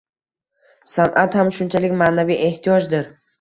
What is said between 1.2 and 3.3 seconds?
ham shunchalik ma’naviy ehtiyojdir.